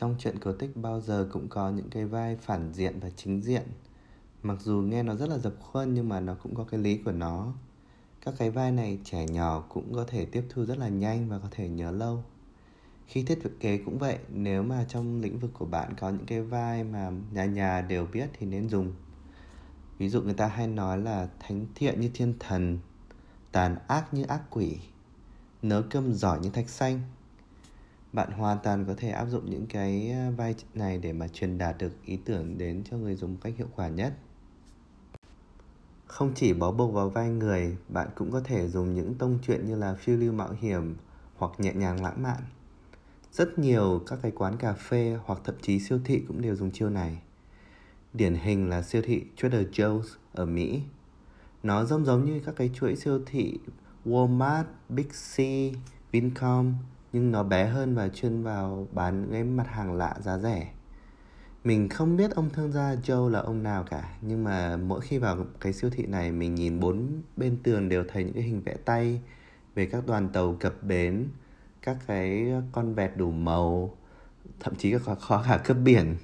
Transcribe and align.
trong 0.00 0.14
chuyện 0.18 0.38
cổ 0.38 0.52
tích 0.52 0.76
bao 0.76 1.00
giờ 1.00 1.28
cũng 1.32 1.48
có 1.48 1.70
những 1.70 1.90
cái 1.90 2.04
vai 2.04 2.36
phản 2.36 2.72
diện 2.72 3.00
và 3.00 3.10
chính 3.16 3.42
diện. 3.42 3.62
Mặc 4.42 4.58
dù 4.60 4.74
nghe 4.74 5.02
nó 5.02 5.14
rất 5.14 5.28
là 5.28 5.38
dập 5.38 5.54
khuôn 5.60 5.94
nhưng 5.94 6.08
mà 6.08 6.20
nó 6.20 6.34
cũng 6.42 6.54
có 6.54 6.64
cái 6.64 6.80
lý 6.80 6.98
của 6.98 7.12
nó. 7.12 7.52
Các 8.24 8.34
cái 8.38 8.50
vai 8.50 8.72
này 8.72 8.98
trẻ 9.04 9.26
nhỏ 9.26 9.64
cũng 9.68 9.94
có 9.94 10.04
thể 10.04 10.24
tiếp 10.24 10.44
thu 10.48 10.64
rất 10.64 10.78
là 10.78 10.88
nhanh 10.88 11.28
và 11.28 11.38
có 11.38 11.48
thể 11.50 11.68
nhớ 11.68 11.90
lâu. 11.90 12.24
Khi 13.06 13.22
thiết 13.22 13.38
kế 13.60 13.78
cũng 13.78 13.98
vậy, 13.98 14.18
nếu 14.28 14.62
mà 14.62 14.84
trong 14.88 15.20
lĩnh 15.20 15.38
vực 15.38 15.50
của 15.54 15.66
bạn 15.66 15.94
có 16.00 16.10
những 16.10 16.26
cái 16.26 16.42
vai 16.42 16.84
mà 16.84 17.10
nhà 17.32 17.44
nhà 17.44 17.80
đều 17.80 18.06
biết 18.06 18.30
thì 18.38 18.46
nên 18.46 18.68
dùng. 18.68 18.92
Ví 19.98 20.08
dụ 20.08 20.22
người 20.22 20.34
ta 20.34 20.46
hay 20.46 20.66
nói 20.66 20.98
là 20.98 21.28
thánh 21.40 21.66
thiện 21.74 22.00
như 22.00 22.10
thiên 22.14 22.34
thần, 22.38 22.78
tàn 23.52 23.76
ác 23.88 24.14
như 24.14 24.22
ác 24.22 24.42
quỷ 24.50 24.78
nớ 25.62 25.82
cơm 25.90 26.12
giỏi 26.12 26.40
như 26.40 26.50
thạch 26.50 26.68
xanh 26.68 27.00
bạn 28.12 28.32
hoàn 28.32 28.58
toàn 28.62 28.84
có 28.84 28.94
thể 28.96 29.10
áp 29.10 29.26
dụng 29.26 29.50
những 29.50 29.66
cái 29.66 30.10
ờ, 30.10 30.30
vai 30.30 30.54
này 30.74 30.98
để 30.98 31.12
mà 31.12 31.28
truyền 31.28 31.58
đạt 31.58 31.78
được 31.78 31.92
ý 32.04 32.18
tưởng 32.24 32.58
đến 32.58 32.82
cho 32.90 32.96
người 32.96 33.14
dùng 33.14 33.32
một 33.32 33.38
cách 33.42 33.54
hiệu 33.56 33.68
quả 33.76 33.88
nhất. 33.88 34.12
Không 36.06 36.32
chỉ 36.34 36.52
bó 36.52 36.72
buộc 36.72 36.94
vào 36.94 37.10
vai 37.10 37.28
người 37.28 37.76
bạn 37.88 38.08
cũng 38.16 38.30
có 38.30 38.40
thể 38.40 38.68
dùng 38.68 38.94
những 38.94 39.14
tông 39.14 39.38
chuyện 39.42 39.66
như 39.66 39.76
là 39.76 39.94
phiêu 39.94 40.16
lưu 40.16 40.32
mạo 40.32 40.54
hiểm 40.60 40.96
hoặc 41.36 41.52
nhẹ 41.58 41.72
nhàng 41.74 42.02
lãng 42.02 42.22
mạn. 42.22 42.42
Rất 43.32 43.58
nhiều 43.58 44.02
các 44.06 44.18
cái 44.22 44.30
quán 44.30 44.56
cà 44.56 44.72
phê 44.72 45.18
hoặc 45.24 45.40
thậm 45.44 45.54
chí 45.62 45.80
siêu 45.80 46.00
thị 46.04 46.22
cũng 46.28 46.42
đều 46.42 46.56
dùng 46.56 46.70
chiêu 46.70 46.90
này. 46.90 47.18
Điển 48.12 48.34
hình 48.34 48.68
là 48.68 48.82
siêu 48.82 49.02
thị 49.04 49.24
Trader 49.36 49.66
Joe's 49.66 50.02
ở 50.32 50.46
Mỹ. 50.46 50.82
Nó 51.62 51.84
giống 51.84 52.04
giống 52.04 52.24
như 52.24 52.40
các 52.46 52.54
cái 52.56 52.70
chuỗi 52.74 52.96
siêu 52.96 53.20
thị 53.26 53.58
Walmart, 54.04 54.64
Big 54.88 55.08
C, 55.08 55.36
Vincom 56.12 56.74
nhưng 57.12 57.32
nó 57.32 57.42
bé 57.42 57.66
hơn 57.66 57.94
và 57.94 58.08
chuyên 58.08 58.42
vào 58.42 58.86
bán 58.92 59.28
cái 59.32 59.44
mặt 59.44 59.66
hàng 59.68 59.92
lạ 59.92 60.14
giá 60.20 60.38
rẻ. 60.38 60.72
Mình 61.64 61.88
không 61.88 62.16
biết 62.16 62.30
ông 62.30 62.50
thương 62.50 62.72
gia 62.72 62.94
Joe 62.94 63.28
là 63.28 63.38
ông 63.38 63.62
nào 63.62 63.84
cả 63.90 64.16
nhưng 64.22 64.44
mà 64.44 64.76
mỗi 64.76 65.00
khi 65.00 65.18
vào 65.18 65.46
cái 65.60 65.72
siêu 65.72 65.90
thị 65.90 66.06
này 66.06 66.32
mình 66.32 66.54
nhìn 66.54 66.80
bốn 66.80 67.22
bên 67.36 67.56
tường 67.62 67.88
đều 67.88 68.04
thấy 68.08 68.24
những 68.24 68.34
cái 68.34 68.42
hình 68.42 68.62
vẽ 68.64 68.76
tay 68.84 69.20
về 69.74 69.86
các 69.86 70.06
đoàn 70.06 70.28
tàu 70.28 70.56
cập 70.60 70.82
bến 70.82 71.28
các 71.82 71.96
cái 72.06 72.52
con 72.72 72.94
vẹt 72.94 73.16
đủ 73.16 73.30
màu 73.30 73.96
thậm 74.60 74.74
chí 74.74 74.94
có 75.04 75.14
khó 75.14 75.44
cả 75.48 75.60
cướp 75.64 75.76
biển. 75.84 76.16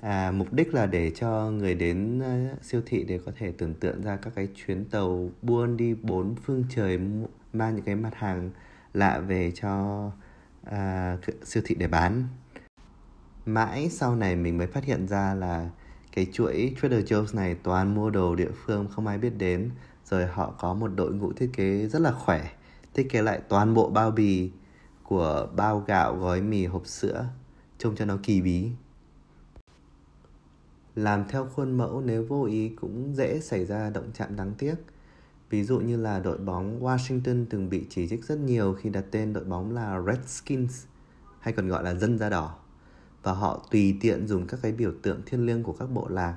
À, 0.00 0.30
mục 0.30 0.52
đích 0.52 0.74
là 0.74 0.86
để 0.86 1.10
cho 1.10 1.50
người 1.50 1.74
đến 1.74 2.20
ờ, 2.20 2.56
siêu 2.62 2.82
thị 2.86 3.04
để 3.08 3.20
có 3.26 3.32
thể 3.38 3.52
tưởng 3.58 3.74
tượng 3.74 4.02
ra 4.02 4.16
các 4.16 4.32
cái 4.34 4.48
chuyến 4.54 4.84
tàu 4.84 5.30
buôn 5.42 5.76
đi 5.76 5.94
bốn 5.94 6.34
phương 6.34 6.64
trời 6.74 6.98
mang 7.52 7.74
những 7.74 7.84
cái 7.84 7.96
mặt 7.96 8.14
hàng 8.14 8.50
lạ 8.94 9.18
về 9.18 9.52
cho 9.54 10.04
uh, 10.66 11.44
siêu 11.44 11.62
thị 11.66 11.74
để 11.74 11.88
bán. 11.88 12.24
Mãi 13.46 13.88
sau 13.90 14.16
này 14.16 14.36
mình 14.36 14.58
mới 14.58 14.66
phát 14.66 14.84
hiện 14.84 15.08
ra 15.08 15.34
là 15.34 15.70
cái 16.12 16.26
chuỗi 16.32 16.74
Trader 16.80 17.12
Joe's 17.12 17.36
này 17.36 17.54
toàn 17.54 17.94
mua 17.94 18.10
đồ 18.10 18.34
địa 18.34 18.50
phương 18.64 18.88
không 18.90 19.06
ai 19.06 19.18
biết 19.18 19.32
đến 19.38 19.70
rồi 20.04 20.26
họ 20.26 20.54
có 20.58 20.74
một 20.74 20.88
đội 20.88 21.12
ngũ 21.12 21.32
thiết 21.32 21.50
kế 21.52 21.86
rất 21.86 21.98
là 22.02 22.12
khỏe 22.12 22.50
thiết 22.94 23.10
kế 23.10 23.22
lại 23.22 23.40
toàn 23.48 23.74
bộ 23.74 23.90
bao 23.90 24.10
bì 24.10 24.50
của 25.02 25.48
bao 25.56 25.84
gạo 25.86 26.16
gói 26.16 26.40
mì 26.40 26.66
hộp 26.66 26.86
sữa 26.86 27.26
trông 27.78 27.96
cho 27.96 28.04
nó 28.04 28.18
kỳ 28.22 28.40
bí. 28.40 28.70
Làm 30.94 31.24
theo 31.28 31.46
khuôn 31.46 31.76
mẫu 31.76 32.00
nếu 32.00 32.26
vô 32.28 32.44
ý 32.44 32.68
cũng 32.68 33.14
dễ 33.14 33.40
xảy 33.40 33.64
ra 33.64 33.90
động 33.90 34.10
chạm 34.14 34.36
đáng 34.36 34.54
tiếc 34.58 34.74
ví 35.50 35.64
dụ 35.64 35.80
như 35.80 35.96
là 35.96 36.20
đội 36.20 36.38
bóng 36.38 36.84
Washington 36.84 37.44
từng 37.50 37.70
bị 37.70 37.86
chỉ 37.90 38.08
trích 38.08 38.24
rất 38.24 38.38
nhiều 38.38 38.74
khi 38.74 38.90
đặt 38.90 39.04
tên 39.10 39.32
đội 39.32 39.44
bóng 39.44 39.74
là 39.74 40.02
Redskins 40.06 40.84
hay 41.40 41.54
còn 41.54 41.68
gọi 41.68 41.84
là 41.84 41.94
dân 41.94 42.18
da 42.18 42.28
đỏ. 42.28 42.56
Và 43.22 43.32
họ 43.32 43.66
tùy 43.70 43.96
tiện 44.00 44.26
dùng 44.26 44.46
các 44.46 44.60
cái 44.62 44.72
biểu 44.72 44.92
tượng 45.02 45.22
thiêng 45.26 45.46
liêng 45.46 45.62
của 45.62 45.72
các 45.72 45.90
bộ 45.90 46.08
lạc 46.08 46.36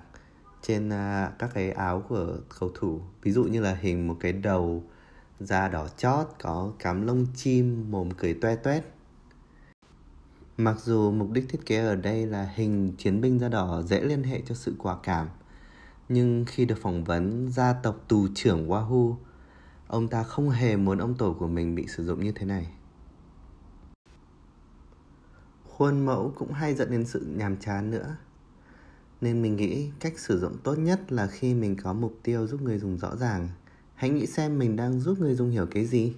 trên 0.62 0.88
uh, 0.90 1.40
các 1.40 1.50
cái 1.54 1.72
áo 1.72 2.04
của 2.10 2.38
cầu 2.60 2.72
thủ. 2.76 3.02
Ví 3.22 3.32
dụ 3.32 3.44
như 3.44 3.62
là 3.62 3.78
hình 3.82 4.08
một 4.08 4.18
cái 4.20 4.34
đầu 4.34 4.84
da 5.40 5.68
đỏ 5.68 5.88
chót 5.98 6.28
có 6.42 6.72
cắm 6.80 7.08
lông 7.08 7.28
chim 7.36 7.92
mồm 7.92 8.12
cười 8.12 8.34
toe 8.34 8.56
toét. 8.56 8.84
Mặc 10.58 10.76
dù 10.84 11.12
mục 11.12 11.32
đích 11.32 11.46
thiết 11.50 11.66
kế 11.66 11.78
ở 11.78 11.96
đây 11.96 12.26
là 12.26 12.50
hình 12.56 12.94
chiến 12.98 13.22
binh 13.22 13.40
da 13.40 13.50
đỏ 13.50 13.82
dễ 13.82 14.02
liên 14.02 14.24
hệ 14.24 14.42
cho 14.46 14.56
sự 14.56 14.76
quả 14.78 14.98
cảm 15.04 15.28
nhưng 16.14 16.46
khi 16.48 16.66
được 16.66 16.78
phỏng 16.82 17.04
vấn, 17.04 17.52
gia 17.52 17.74
tộc 17.74 17.96
tù 18.08 18.28
trưởng 18.36 18.70
wahoo 18.70 19.16
ông 19.88 20.08
ta 20.08 20.24
không 20.24 20.50
hề 20.50 20.76
muốn 20.76 20.98
ông 20.98 21.16
tổ 21.16 21.34
của 21.34 21.48
mình 21.48 21.76
bị 21.76 21.88
sử 21.88 22.06
dụng 22.06 22.24
như 22.24 22.32
thế 22.32 22.46
này. 22.46 22.68
Khuôn 25.64 26.06
mẫu 26.06 26.34
cũng 26.38 26.52
hay 26.52 26.76
dẫn 26.76 26.92
đến 26.92 27.06
sự 27.06 27.26
nhàm 27.38 27.58
chán 27.58 27.92
nữa. 27.92 28.16
Nên 29.22 29.42
mình 29.42 29.56
nghĩ 29.56 29.90
cách 30.00 30.20
sử 30.20 30.40
dụng 30.40 30.58
tốt 30.64 30.76
nhất 30.76 31.12
là 31.12 31.28
khi 31.28 31.54
mình 31.54 31.76
có 31.84 31.94
mục 31.94 32.20
tiêu 32.24 32.48
giúp 32.48 32.62
người 32.62 32.78
dùng 32.78 32.98
rõ 32.98 33.16
ràng. 33.16 33.50
Hãy 33.96 34.10
nghĩ 34.10 34.26
xem 34.26 34.60
mình 34.60 34.76
đang 34.76 35.00
giúp 35.00 35.20
người 35.20 35.36
dùng 35.36 35.50
hiểu 35.50 35.66
cái 35.72 35.86
gì. 35.86 36.16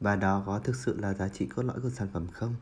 Và 0.00 0.16
đó 0.16 0.42
có 0.46 0.58
thực 0.58 0.76
sự 0.76 0.96
là 1.00 1.14
giá 1.14 1.28
trị 1.28 1.46
cốt 1.46 1.62
lõi 1.62 1.80
của 1.80 1.90
sản 1.90 2.08
phẩm 2.12 2.26
không? 2.32 2.54